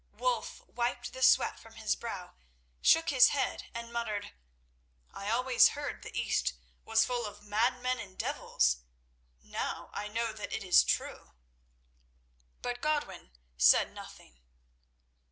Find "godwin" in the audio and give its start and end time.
12.81-13.29